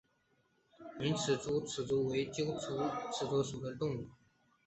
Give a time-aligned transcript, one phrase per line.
[0.99, 4.09] 拟珍齿螯蛛为球蛛科齿螯蛛属的动物。